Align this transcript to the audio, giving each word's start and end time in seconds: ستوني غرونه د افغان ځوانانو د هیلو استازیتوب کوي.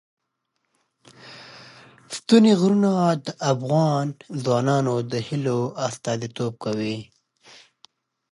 ستوني 2.17 2.53
غرونه 2.59 2.91
د 3.25 3.27
افغان 3.51 4.05
ځوانانو 4.43 4.95
د 5.11 5.13
هیلو 5.27 5.59
استازیتوب 5.87 6.53
کوي. 6.63 6.97